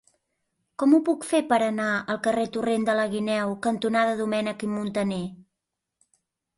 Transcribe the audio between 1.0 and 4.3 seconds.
puc fer per anar al carrer Torrent de la Guineu cantonada